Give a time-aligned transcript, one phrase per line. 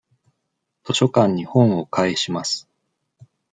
[0.83, 2.67] 図書館に本を返します。